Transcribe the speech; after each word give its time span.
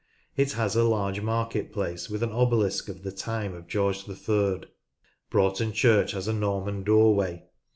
It 0.35 0.53
has 0.53 0.75
a 0.75 0.83
large 0.83 1.21
market 1.21 1.71
place 1.71 2.09
with 2.09 2.23
an 2.23 2.31
obelisk 2.31 2.89
of 2.89 3.03
the 3.03 3.11
time 3.11 3.55
ot 3.55 3.67
George 3.67 4.09
III. 4.09 4.61
Broughton 5.29 5.71
Church 5.73 6.13
has 6.13 6.27
a 6.27 6.33
Norman 6.33 6.81
doorway. 6.81 7.43